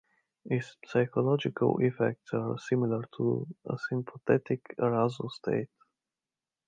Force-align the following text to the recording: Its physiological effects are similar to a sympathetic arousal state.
Its 0.45 0.77
physiological 0.91 1.77
effects 1.77 2.33
are 2.33 2.57
similar 2.57 3.03
to 3.15 3.45
a 3.69 3.77
sympathetic 3.87 4.63
arousal 4.79 5.29
state. 5.29 5.69